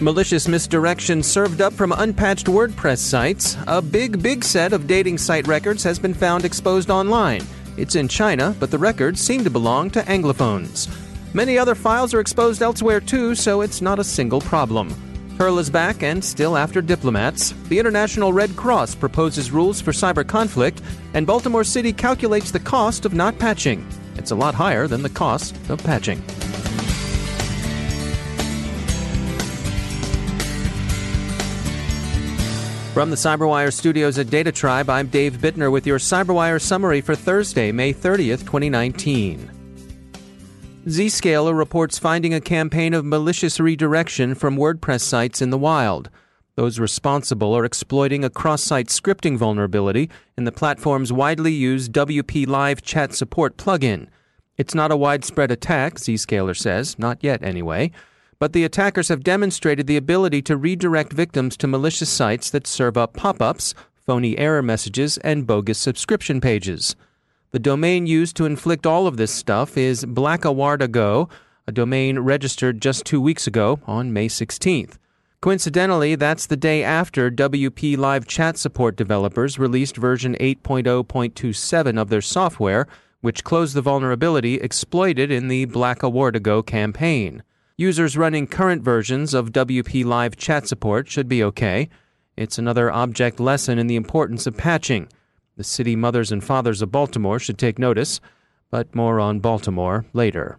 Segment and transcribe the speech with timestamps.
[0.00, 3.56] Malicious misdirection served up from unpatched WordPress sites.
[3.66, 7.44] A big, big set of dating site records has been found exposed online.
[7.76, 10.88] It's in China, but the records seem to belong to Anglophones.
[11.34, 14.90] Many other files are exposed elsewhere too, so it's not a single problem.
[15.36, 17.52] Turla is back and still after diplomats.
[17.68, 20.80] The International Red Cross proposes rules for cyber conflict,
[21.14, 23.84] and Baltimore City calculates the cost of not patching.
[24.16, 26.22] It's a lot higher than the cost of patching.
[32.98, 37.14] From the CyberWire studios at Data Tribe, I'm Dave Bittner with your CyberWire summary for
[37.14, 39.48] Thursday, May 30th, 2019.
[40.84, 46.10] Zscaler reports finding a campaign of malicious redirection from WordPress sites in the wild.
[46.56, 52.48] Those responsible are exploiting a cross site scripting vulnerability in the platform's widely used WP
[52.48, 54.08] Live chat support plugin.
[54.56, 57.92] It's not a widespread attack, Zscaler says, not yet anyway
[58.38, 62.96] but the attackers have demonstrated the ability to redirect victims to malicious sites that serve
[62.96, 66.94] up pop ups, phony error messages, and bogus subscription pages.
[67.50, 71.28] The domain used to inflict all of this stuff is blackawarda.go,
[71.66, 74.98] a domain registered just two weeks ago on May 16th.
[75.40, 82.20] Coincidentally, that's the day after WP Live Chat Support developers released version 8.0.27 of their
[82.20, 82.86] software,
[83.20, 87.42] which closed the vulnerability exploited in the blackawarda.go campaign.
[87.80, 91.88] Users running current versions of WP Live chat support should be okay.
[92.36, 95.08] It's another object lesson in the importance of patching.
[95.56, 98.20] The city mothers and fathers of Baltimore should take notice,
[98.68, 100.58] but more on Baltimore later.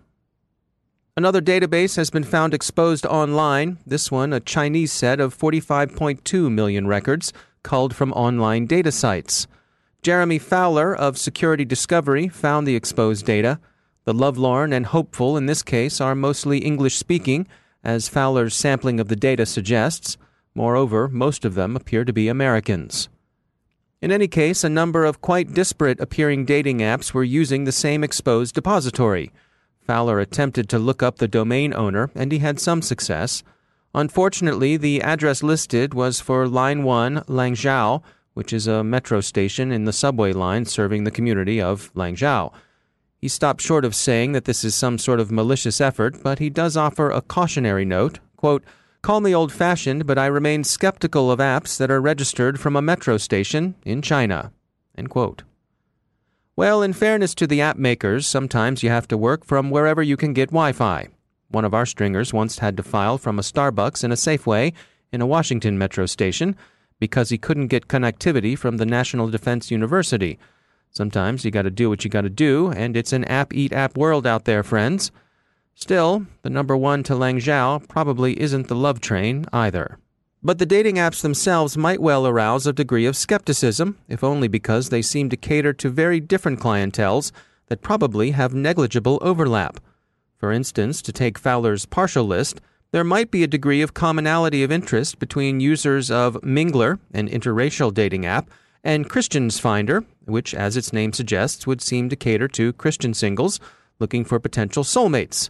[1.18, 6.88] Another database has been found exposed online, this one a Chinese set of 45.2 million
[6.88, 9.46] records culled from online data sites.
[10.02, 13.60] Jeremy Fowler of Security Discovery found the exposed data.
[14.10, 17.48] The lovelorn and hopeful in this case are mostly English speaking,
[17.84, 20.18] as Fowler's sampling of the data suggests.
[20.56, 23.08] Moreover, most of them appear to be Americans.
[24.02, 28.04] In any case, a number of quite disparate appearing dating apps were using the same
[28.04, 29.32] exposed depository.
[29.86, 33.44] Fowler attempted to look up the domain owner, and he had some success.
[33.94, 38.02] Unfortunately, the address listed was for Line 1 Langzhou,
[38.34, 42.52] which is a metro station in the subway line serving the community of Langzhou.
[43.20, 46.50] He stopped short of saying that this is some sort of malicious effort, but he
[46.50, 48.20] does offer a cautionary note.
[48.38, 48.64] Quote,
[49.02, 52.82] Call me old fashioned, but I remain skeptical of apps that are registered from a
[52.82, 54.52] metro station in China.
[54.98, 55.44] End quote.
[56.56, 60.18] Well, in fairness to the app makers, sometimes you have to work from wherever you
[60.18, 61.08] can get Wi Fi.
[61.50, 64.74] One of our stringers once had to file from a Starbucks in a Safeway
[65.12, 66.56] in a Washington metro station
[67.00, 70.38] because he couldn't get connectivity from the National Defense University
[70.92, 73.74] Sometimes you got to do what you got to do, and it's an app eat
[73.74, 75.12] app world out there, friends.
[75.76, 79.98] Still, the number one to Langzhou probably isn't the love train either.
[80.42, 84.90] But the dating apps themselves might well arouse a degree of skepticism, if only because
[84.90, 87.32] they seem to cater to very different clientels
[87.68, 89.80] that probably have negligible overlap.
[90.38, 92.62] For instance, to take Fowler's partial list,
[92.92, 97.94] there might be a degree of commonality of interest between users of Mingler, an interracial
[97.94, 98.50] dating app,
[98.84, 103.60] and Christians Finder, which, as its name suggests, would seem to cater to Christian singles
[104.00, 105.50] looking for potential soulmates.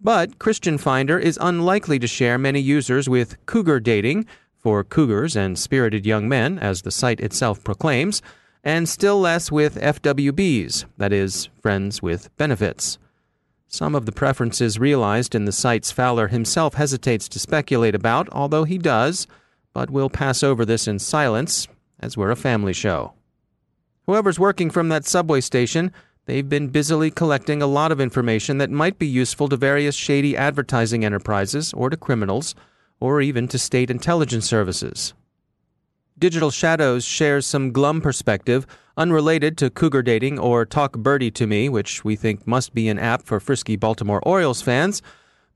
[0.00, 4.26] But Christian Finder is unlikely to share many users with Cougar Dating,
[4.58, 8.20] for cougars and spirited young men, as the site itself proclaims,
[8.64, 12.98] and still less with FWBs, that is, friends with benefits.
[13.68, 18.64] Some of the preferences realized in the sites Fowler himself hesitates to speculate about, although
[18.64, 19.26] he does,
[19.72, 21.68] but we'll pass over this in silence,
[22.00, 23.12] as we're a family show.
[24.08, 25.92] Whoever's working from that subway station,
[26.24, 30.34] they've been busily collecting a lot of information that might be useful to various shady
[30.34, 32.54] advertising enterprises or to criminals
[33.00, 35.12] or even to state intelligence services.
[36.18, 38.66] Digital Shadows shares some glum perspective
[38.96, 42.98] unrelated to cougar dating or Talk Birdie to Me, which we think must be an
[42.98, 45.02] app for frisky Baltimore Orioles fans,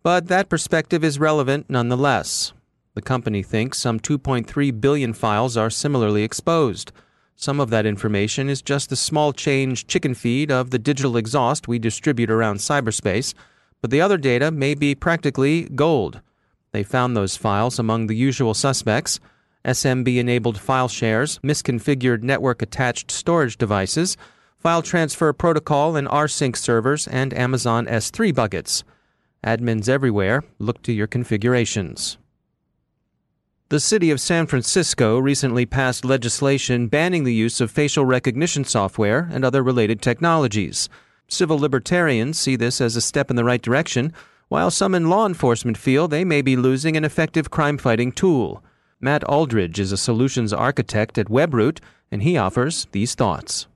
[0.02, 2.52] but that perspective is relevant nonetheless.
[2.93, 6.93] The company thinks some 2.3 billion files are similarly exposed.
[7.43, 11.67] Some of that information is just the small change chicken feed of the digital exhaust
[11.67, 13.35] we distribute around cyberspace,
[13.81, 16.21] but the other data may be practically gold.
[16.71, 19.19] They found those files among the usual suspects
[19.65, 24.17] SMB enabled file shares, misconfigured network attached storage devices,
[24.56, 28.85] file transfer protocol and rsync servers, and Amazon S3 buckets.
[29.44, 32.19] Admins everywhere, look to your configurations.
[33.72, 39.30] The city of San Francisco recently passed legislation banning the use of facial recognition software
[39.32, 40.90] and other related technologies.
[41.26, 44.12] Civil libertarians see this as a step in the right direction,
[44.48, 48.62] while some in law enforcement feel they may be losing an effective crime fighting tool.
[49.00, 51.80] Matt Aldridge is a solutions architect at Webroot,
[52.10, 53.69] and he offers these thoughts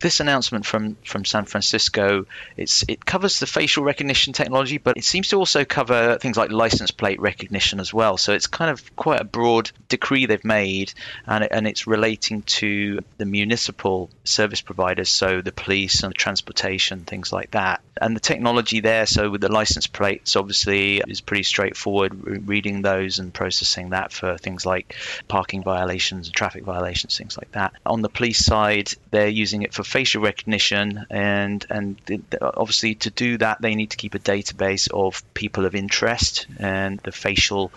[0.00, 2.26] this announcement from from San Francisco
[2.56, 6.50] it's it covers the facial recognition technology, but it seems to also cover things like
[6.50, 8.16] license plate recognition as well.
[8.16, 10.92] So it's kind of quite a broad decree they've made,
[11.26, 17.32] and and it's relating to the municipal service providers, so the police and transportation, things
[17.32, 17.80] like that.
[18.00, 22.48] And the technology there, so with the license plates, obviously is pretty straightforward.
[22.48, 24.96] Reading those and processing that for things like
[25.28, 27.72] parking violations, and traffic violations, things like that.
[27.84, 32.00] On the police side, they're using it for facial recognition, and and
[32.40, 36.98] obviously to do that they need to keep a database of people of interest and
[37.00, 37.70] the facial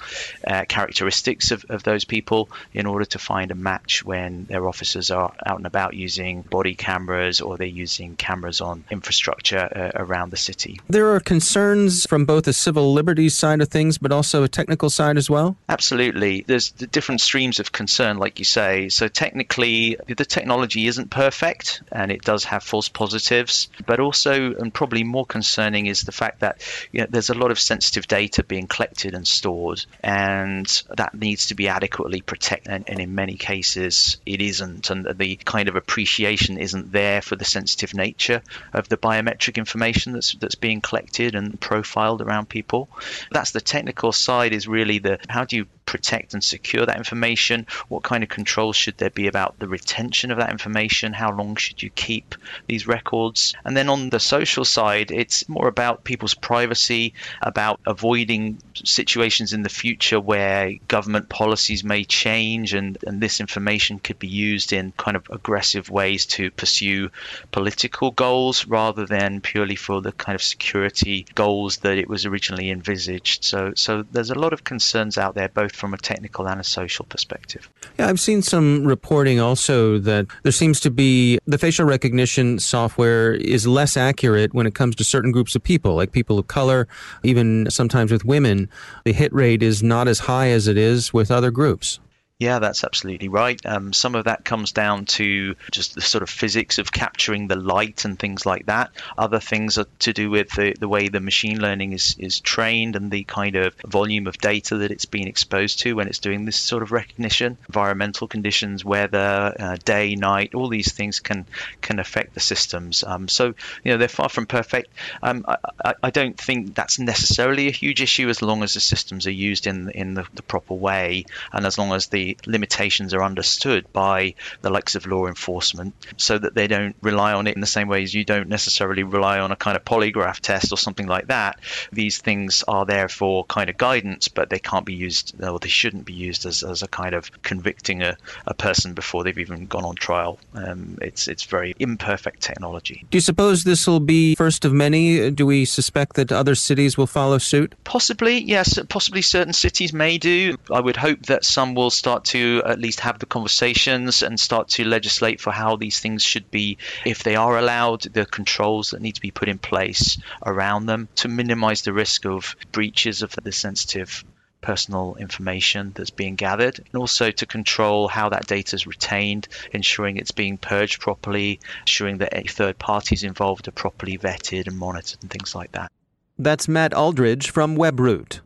[0.48, 5.12] uh, characteristics of, of those people in order to find a match when their officers
[5.12, 10.13] are out and about using body cameras or they're using cameras on infrastructure uh, around
[10.14, 10.80] the city.
[10.88, 14.90] There are concerns from both the civil liberties side of things, but also a technical
[14.90, 15.56] side as well.
[15.70, 18.90] Absolutely, there's the different streams of concern, like you say.
[18.90, 23.70] So technically, the technology isn't perfect and it does have false positives.
[23.86, 26.62] But also, and probably more concerning, is the fact that
[26.92, 31.48] you know, there's a lot of sensitive data being collected and stored, and that needs
[31.48, 32.72] to be adequately protected.
[32.72, 37.36] And, and in many cases, it isn't, and the kind of appreciation isn't there for
[37.36, 38.42] the sensitive nature
[38.74, 42.90] of the biometric information that's that's being collected and profiled around people.
[43.32, 44.54] That's the technical side.
[44.54, 47.68] Is really the how do you protect and secure that information?
[47.88, 51.14] What kind of controls should there be about the retention of that information?
[51.14, 52.36] How long should you keep
[52.68, 53.54] these records?
[53.66, 59.64] And then on the social side, it's more about people's privacy, about avoiding situations in
[59.64, 64.92] the future where government policies may change and, and this information could be used in
[64.98, 67.10] kind of aggressive ways to pursue
[67.52, 72.70] political goals rather than purely for the kind of security goals that it was originally
[72.70, 73.44] envisaged.
[73.44, 76.64] So so there's a lot of concerns out there both from a technical and a
[76.64, 77.70] social perspective.
[77.98, 83.34] Yeah, I've seen some reporting also that there seems to be the facial recognition software
[83.34, 86.88] is less accurate when it comes to certain groups of people, like people of color,
[87.24, 88.70] even sometimes with women.
[89.04, 92.00] The hit rate is not as high as it is with other groups.
[92.44, 93.58] Yeah, that's absolutely right.
[93.66, 97.56] Um, some of that comes down to just the sort of physics of capturing the
[97.56, 98.92] light and things like that.
[99.18, 102.98] Other things are to do with the, the way the machine learning is, is trained
[102.98, 106.44] and the kind of volume of data that it's being exposed to when it's doing
[106.44, 107.58] this sort of recognition.
[107.70, 111.46] Environmental conditions, weather, uh, day, night, all these things can
[111.80, 113.06] can affect the systems.
[113.06, 113.54] Um, so
[113.86, 114.90] you know they're far from perfect.
[115.22, 119.28] Um, I, I, don't think that's necessarily a huge issue as long as the systems
[119.28, 121.24] are used in in the, the proper way
[121.54, 126.38] and as long as the limitations are understood by the likes of law enforcement so
[126.38, 129.40] that they don't rely on it in the same way as you don't necessarily rely
[129.40, 131.60] on a kind of polygraph test or something like that.
[131.92, 135.68] These things are there for kind of guidance, but they can't be used, or they
[135.68, 139.66] shouldn't be used as, as a kind of convicting a, a person before they've even
[139.66, 140.38] gone on trial.
[140.54, 143.06] Um, it's, it's very imperfect technology.
[143.10, 145.32] Do you suppose this will be first of many?
[145.32, 147.74] Do we suspect that other cities will follow suit?
[147.84, 148.78] Possibly, yes.
[148.90, 150.58] Possibly certain cities may do.
[150.72, 154.40] I would hope that some will start start to at least have the conversations and
[154.40, 158.92] start to legislate for how these things should be, if they are allowed, the controls
[158.92, 163.24] that need to be put in place around them to minimize the risk of breaches
[163.24, 164.24] of the sensitive
[164.62, 170.18] personal information that's being gathered, and also to control how that data is retained, ensuring
[170.18, 175.32] it's being purged properly, ensuring that third parties involved are properly vetted and monitored, and
[175.32, 175.92] things like that.
[176.38, 178.42] That's Matt Aldridge from Webroot.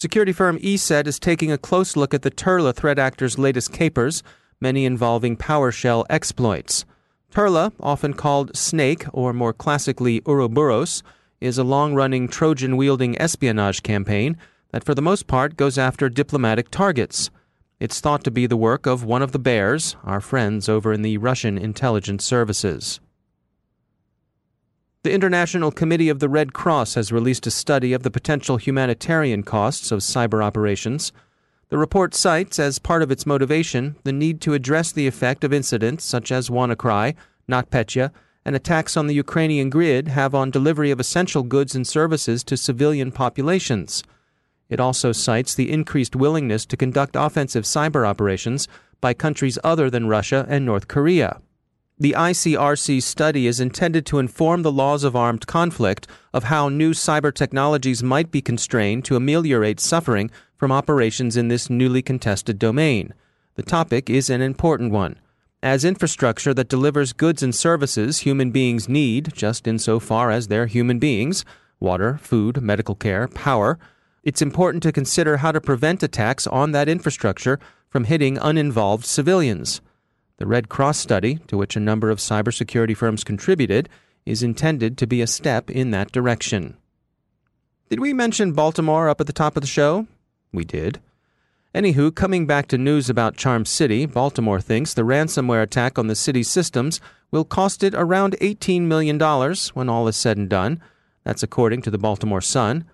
[0.00, 4.22] Security firm ESET is taking a close look at the Turla threat actor's latest capers,
[4.60, 6.84] many involving PowerShell exploits.
[7.32, 11.02] Turla, often called Snake or more classically Ouroboros,
[11.40, 14.36] is a long running Trojan wielding espionage campaign
[14.70, 17.32] that for the most part goes after diplomatic targets.
[17.80, 21.02] It's thought to be the work of one of the bears, our friends over in
[21.02, 23.00] the Russian intelligence services.
[25.04, 29.44] The International Committee of the Red Cross has released a study of the potential humanitarian
[29.44, 31.12] costs of cyber operations.
[31.68, 35.52] The report cites, as part of its motivation, the need to address the effect of
[35.52, 37.14] incidents such as WannaCry,
[37.48, 38.10] NotPetya,
[38.44, 42.56] and attacks on the Ukrainian grid have on delivery of essential goods and services to
[42.56, 44.02] civilian populations.
[44.68, 48.66] It also cites the increased willingness to conduct offensive cyber operations
[49.00, 51.40] by countries other than Russia and North Korea.
[52.00, 56.92] The ICRC study is intended to inform the laws of armed conflict of how new
[56.92, 63.14] cyber technologies might be constrained to ameliorate suffering from operations in this newly contested domain.
[63.56, 65.18] The topic is an important one.
[65.60, 71.00] As infrastructure that delivers goods and services human beings need, just insofar as they're human
[71.00, 71.44] beings
[71.80, 73.78] water, food, medical care, power
[74.22, 79.80] it's important to consider how to prevent attacks on that infrastructure from hitting uninvolved civilians.
[80.38, 83.88] The Red Cross study, to which a number of cybersecurity firms contributed,
[84.24, 86.76] is intended to be a step in that direction.
[87.90, 90.06] Did we mention Baltimore up at the top of the show?
[90.52, 91.00] We did.
[91.74, 96.14] Anywho, coming back to news about Charm City, Baltimore thinks the ransomware attack on the
[96.14, 99.18] city's systems will cost it around $18 million
[99.74, 100.80] when all is said and done.
[101.24, 102.84] That's according to the Baltimore Sun.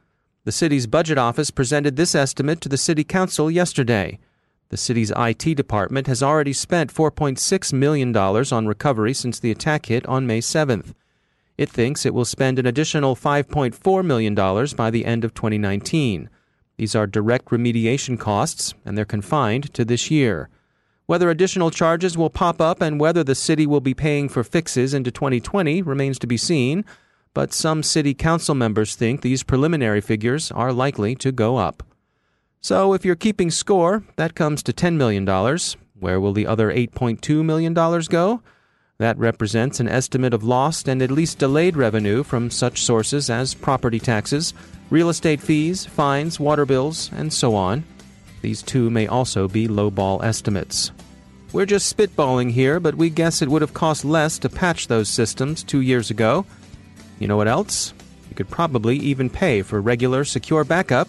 [0.44, 4.18] The city's budget office presented this estimate to the city council yesterday.
[4.74, 10.04] The city's IT department has already spent $4.6 million on recovery since the attack hit
[10.06, 10.94] on May 7th.
[11.56, 14.34] It thinks it will spend an additional $5.4 million
[14.74, 16.28] by the end of 2019.
[16.76, 20.48] These are direct remediation costs, and they're confined to this year.
[21.06, 24.92] Whether additional charges will pop up and whether the city will be paying for fixes
[24.92, 26.84] into 2020 remains to be seen,
[27.32, 31.84] but some city council members think these preliminary figures are likely to go up.
[32.64, 35.26] So if you're keeping score, that comes to $10 million.
[36.00, 38.40] Where will the other $8.2 million go?
[38.96, 43.52] That represents an estimate of lost and at least delayed revenue from such sources as
[43.52, 44.54] property taxes,
[44.88, 47.84] real estate fees, fines, water bills, and so on.
[48.40, 50.90] These two may also be lowball estimates.
[51.52, 55.10] We're just spitballing here, but we guess it would have cost less to patch those
[55.10, 56.46] systems two years ago.
[57.18, 57.92] You know what else?
[58.30, 61.08] You could probably even pay for regular secure backup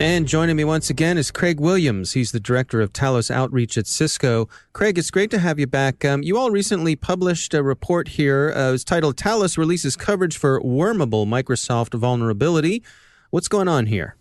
[0.00, 2.12] And joining me once again is Craig Williams.
[2.12, 4.48] He's the director of Talos Outreach at Cisco.
[4.72, 6.04] Craig, it's great to have you back.
[6.04, 8.52] Um, you all recently published a report here.
[8.54, 12.84] Uh, it's titled Talos Releases Coverage for Wormable Microsoft Vulnerability.
[13.30, 14.14] What's going on here?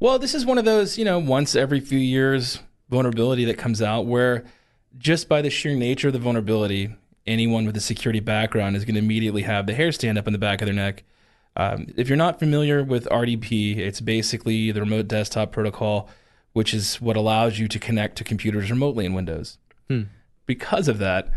[0.00, 2.58] Well, this is one of those, you know, once every few years
[2.90, 4.44] vulnerability that comes out where
[4.98, 6.94] just by the sheer nature of the vulnerability,
[7.26, 10.34] anyone with a security background is going to immediately have the hair stand up in
[10.34, 11.04] the back of their neck
[11.56, 16.08] um, if you're not familiar with RDP, it's basically the remote desktop protocol
[16.56, 19.58] which is what allows you to connect to computers remotely in Windows.
[19.90, 20.04] Hmm.
[20.46, 21.30] Because of that,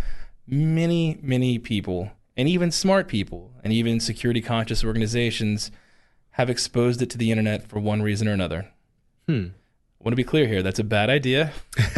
[0.47, 5.71] many, many people, and even smart people, and even security conscious organizations
[6.31, 8.69] have exposed it to the internet for one reason or another.
[9.27, 9.47] Hmm.
[9.99, 10.63] I want to be clear here.
[10.63, 11.51] That's a bad idea.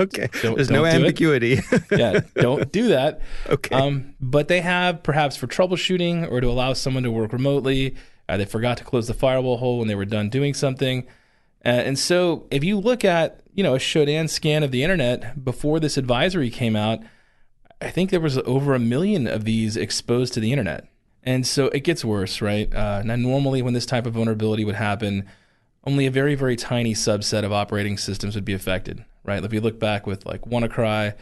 [0.00, 0.28] okay.
[0.42, 0.94] Don't- There's no don't do it.
[0.94, 1.60] ambiguity.
[1.90, 3.20] yeah, don't do that.
[3.50, 3.74] Okay.
[3.74, 7.96] Um, but they have perhaps for troubleshooting or to allow someone to work remotely.
[8.30, 11.06] Uh, they forgot to close the firewall hole when they were done doing something.
[11.64, 15.44] Uh, and so, if you look at you know a Shodan scan of the internet
[15.44, 17.00] before this advisory came out,
[17.82, 20.88] I think there was over a million of these exposed to the internet.
[21.24, 22.72] And so it gets worse, right?
[22.74, 25.28] Uh, now, normally when this type of vulnerability would happen,
[25.84, 29.42] only a very, very tiny subset of operating systems would be affected, right?
[29.42, 31.14] If you look back with like WannaCry,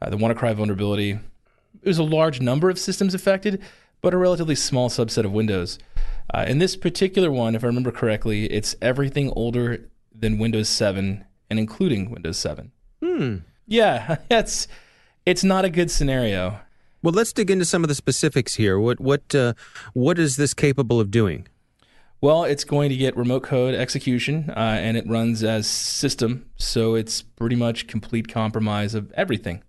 [0.00, 1.18] uh, the WannaCry vulnerability,
[1.82, 3.62] it was a large number of systems affected,
[4.00, 5.78] but a relatively small subset of Windows.
[6.32, 11.24] Uh, in this particular one, if I remember correctly, it's everything older than Windows 7
[11.50, 12.72] and including Windows 7.
[13.00, 13.36] hmm.
[13.66, 14.66] Yeah, it's
[15.26, 16.60] it's not a good scenario.
[17.02, 18.78] Well, let's dig into some of the specifics here.
[18.78, 19.52] What what uh,
[19.92, 21.46] what is this capable of doing?
[22.20, 26.96] Well, it's going to get remote code execution, uh, and it runs as system, so
[26.96, 29.62] it's pretty much complete compromise of everything.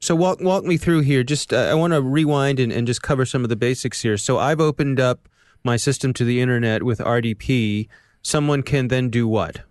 [0.00, 1.24] So walk walk me through here.
[1.24, 4.16] Just uh, I want to rewind and, and just cover some of the basics here.
[4.16, 5.28] So I've opened up
[5.64, 7.88] my system to the internet with RDP.
[8.22, 9.62] Someone can then do what?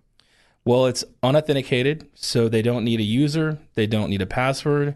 [0.65, 4.93] Well, it's unauthenticated, so they don't need a user, they don't need a password.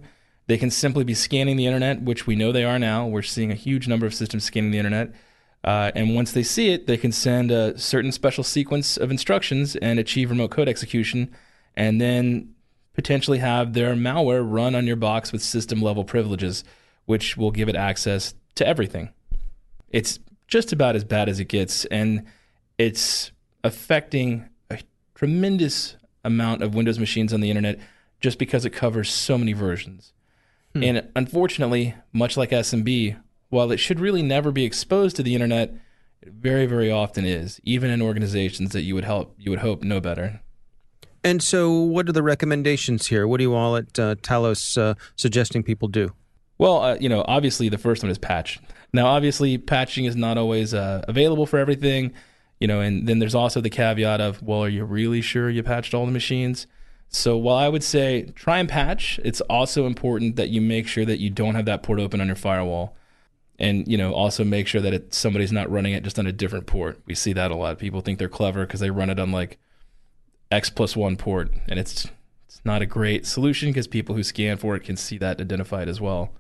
[0.48, 3.08] They can simply be scanning the internet, which we know they are now.
[3.08, 5.14] We're seeing a huge number of systems scanning the internet.
[5.64, 9.76] Uh, and once they see it, they can send a certain special sequence of instructions
[9.78, 11.34] and achieve remote code execution,
[11.76, 12.54] and then
[12.94, 16.64] potentially have their malware run on your box with system level privileges,
[17.06, 19.10] which will give it access to everything.
[19.90, 22.26] It's just about as bad as it gets, and
[22.78, 23.32] it's
[23.64, 24.80] affecting a
[25.16, 27.80] tremendous amount of Windows machines on the internet
[28.20, 30.14] just because it covers so many versions.
[30.76, 33.22] And unfortunately, much like SMB,
[33.54, 35.74] while it should really never be exposed to the internet,
[36.22, 39.84] it very, very often is, even in organizations that you would help you would hope
[39.84, 40.42] know better.
[41.24, 43.28] And so, what are the recommendations here?
[43.28, 46.14] What do you all at uh, Talos uh, suggesting people do?
[46.58, 48.60] Well, uh, you know, obviously the first one is patch.
[48.92, 52.14] Now, obviously, patching is not always uh, available for everything,
[52.60, 55.64] you know, and then there's also the caveat of, well, are you really sure you
[55.64, 56.68] patched all the machines?
[57.10, 61.06] So while I would say try and patch, it's also important that you make sure
[61.06, 62.96] that you don't have that port open on your firewall.
[63.60, 66.32] And, you know, also make sure that it, somebody's not running it just on a
[66.32, 67.00] different port.
[67.06, 67.78] We see that a lot.
[67.78, 69.60] People think they're clever because they run it on like
[70.52, 72.08] X plus one port, and it's
[72.48, 75.88] it's not a great solution because people who scan for it can see that identified
[75.88, 76.32] as well.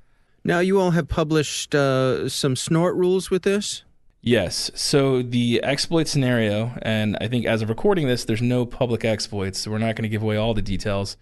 [0.43, 3.83] Now, you all have published uh, some snort rules with this.
[4.21, 4.71] Yes.
[4.75, 9.59] So the exploit scenario, and I think as of recording this, there's no public exploits,
[9.59, 11.17] so we're not going to give away all the details.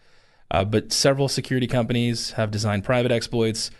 [0.49, 3.71] Uh, but several security companies have designed private exploits.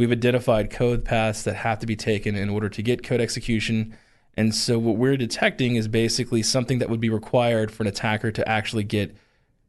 [0.00, 3.94] We've identified code paths that have to be taken in order to get code execution.
[4.34, 8.32] And so what we're detecting is basically something that would be required for an attacker
[8.32, 9.14] to actually get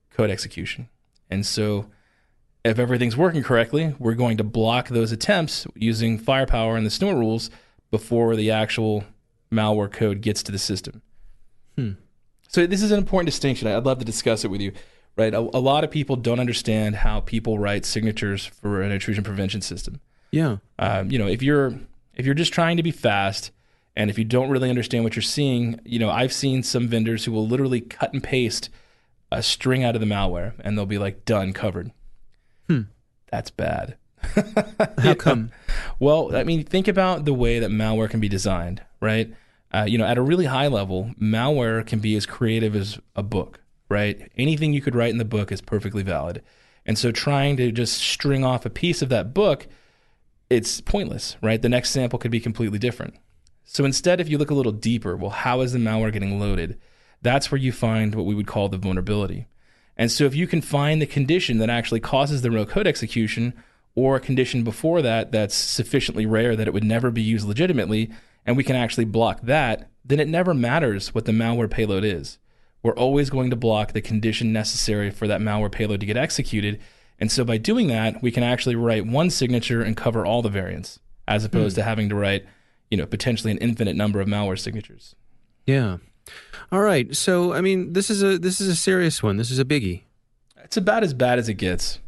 [0.09, 0.87] code execution.
[1.29, 1.87] And so
[2.63, 7.17] if everything's working correctly, we're going to block those attempts using firepower and the snort
[7.17, 7.49] rules
[7.89, 9.03] before the actual
[9.51, 11.01] malware code gets to the system.
[11.75, 11.91] Hmm.
[12.47, 13.67] So this is an important distinction.
[13.67, 14.71] I'd love to discuss it with you.
[15.17, 19.25] Right, a, a lot of people don't understand how people write signatures for an intrusion
[19.25, 19.99] prevention system.
[20.31, 20.57] Yeah.
[20.79, 21.79] Um, you know, if you're
[22.15, 23.51] if you're just trying to be fast,
[23.95, 27.25] and if you don't really understand what you're seeing, you know, I've seen some vendors
[27.25, 28.69] who will literally cut and paste
[29.31, 31.91] a string out of the malware, and they'll be like, "Done, covered."
[32.67, 32.81] Hmm.
[33.31, 33.95] That's bad.
[34.97, 35.51] How come?
[35.99, 39.33] Well, I mean, think about the way that malware can be designed, right?
[39.73, 43.23] Uh, you know, at a really high level, malware can be as creative as a
[43.23, 44.29] book, right?
[44.37, 46.41] Anything you could write in the book is perfectly valid.
[46.85, 49.67] And so trying to just string off a piece of that book,
[50.51, 51.61] it's pointless, right?
[51.61, 53.15] The next sample could be completely different.
[53.63, 56.77] So instead, if you look a little deeper, well, how is the malware getting loaded?
[57.21, 59.47] That's where you find what we would call the vulnerability.
[59.95, 63.53] And so if you can find the condition that actually causes the real code execution,
[63.95, 68.11] or a condition before that that's sufficiently rare that it would never be used legitimately,
[68.45, 72.39] and we can actually block that, then it never matters what the malware payload is.
[72.83, 76.81] We're always going to block the condition necessary for that malware payload to get executed.
[77.21, 80.49] And so by doing that, we can actually write one signature and cover all the
[80.49, 81.81] variants, as opposed hmm.
[81.81, 82.45] to having to write,
[82.89, 85.15] you know, potentially an infinite number of malware signatures.
[85.67, 85.97] Yeah.
[86.71, 87.15] All right.
[87.15, 89.37] So, I mean, this is a this is a serious one.
[89.37, 90.01] This is a biggie.
[90.63, 91.99] It's about as bad as it gets.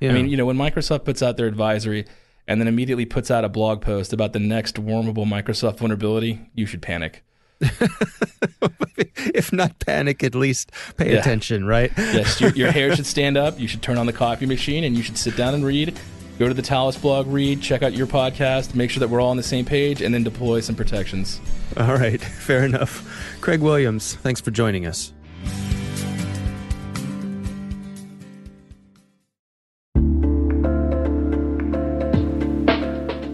[0.00, 0.10] Yeah.
[0.10, 2.04] I mean, you know, when Microsoft puts out their advisory
[2.46, 6.66] and then immediately puts out a blog post about the next wormable Microsoft vulnerability, you
[6.66, 7.24] should panic.
[9.34, 11.18] if not panic, at least pay Yeah.
[11.20, 11.92] attention, right?
[11.96, 13.58] yes, your, your hair should stand up.
[13.58, 15.98] You should turn on the coffee machine and you should sit down and read.
[16.38, 19.30] Go to the Talos blog, read, check out your podcast, make sure that we're all
[19.30, 21.40] on the same page, and then deploy some protections.
[21.76, 23.36] All right, fair enough.
[23.40, 25.12] Craig Williams, thanks for joining us.